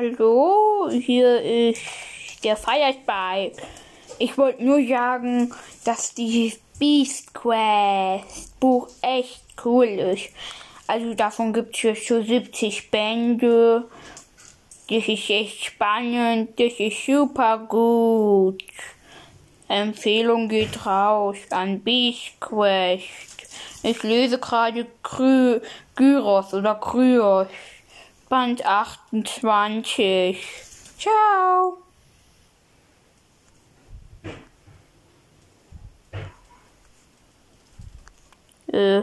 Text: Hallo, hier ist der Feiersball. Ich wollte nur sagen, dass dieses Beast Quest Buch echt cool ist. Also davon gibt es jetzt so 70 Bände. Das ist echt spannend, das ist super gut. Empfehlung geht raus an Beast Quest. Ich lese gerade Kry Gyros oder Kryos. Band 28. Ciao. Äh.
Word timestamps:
Hallo, 0.00 0.88
hier 0.92 1.42
ist 1.42 1.82
der 2.44 2.56
Feiersball. 2.56 3.50
Ich 4.20 4.38
wollte 4.38 4.62
nur 4.62 4.80
sagen, 4.86 5.52
dass 5.84 6.14
dieses 6.14 6.60
Beast 6.78 7.34
Quest 7.34 8.60
Buch 8.60 8.88
echt 9.02 9.42
cool 9.64 9.86
ist. 9.86 10.28
Also 10.86 11.14
davon 11.14 11.52
gibt 11.52 11.74
es 11.74 11.82
jetzt 11.82 12.06
so 12.06 12.22
70 12.22 12.92
Bände. 12.92 13.88
Das 14.88 15.08
ist 15.08 15.30
echt 15.30 15.64
spannend, 15.64 16.50
das 16.60 16.74
ist 16.78 17.04
super 17.04 17.58
gut. 17.68 18.62
Empfehlung 19.66 20.48
geht 20.48 20.86
raus 20.86 21.38
an 21.50 21.80
Beast 21.80 22.38
Quest. 22.38 23.02
Ich 23.82 24.00
lese 24.04 24.38
gerade 24.38 24.86
Kry 25.02 25.60
Gyros 25.96 26.54
oder 26.54 26.76
Kryos. 26.76 27.48
Band 28.28 28.64
28. 28.66 30.36
Ciao. 30.98 31.78
Äh. 38.72 39.02